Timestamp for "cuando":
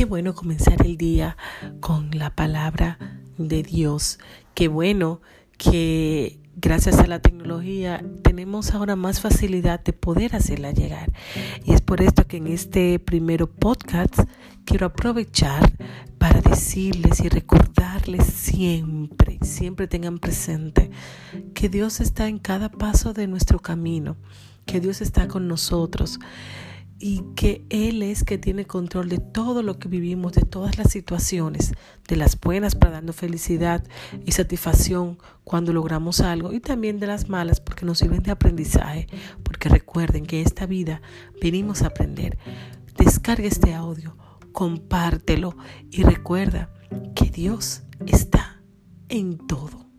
35.42-35.72